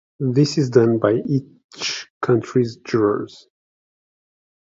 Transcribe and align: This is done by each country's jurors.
This 0.33 0.57
is 0.57 0.71
done 0.71 0.97
by 0.97 1.21
each 1.27 2.09
country's 2.23 2.77
jurors. 2.77 3.45